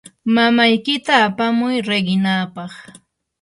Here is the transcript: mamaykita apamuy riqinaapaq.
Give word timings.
mamaykita 0.33 1.13
apamuy 1.27 1.75
riqinaapaq. 1.87 2.73